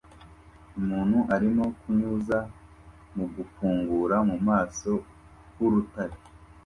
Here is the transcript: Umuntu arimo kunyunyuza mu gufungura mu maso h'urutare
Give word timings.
Umuntu 0.79 1.17
arimo 1.35 1.63
kunyunyuza 1.79 2.37
mu 3.15 3.25
gufungura 3.35 4.15
mu 4.29 4.37
maso 4.47 4.91
h'urutare 5.55 6.15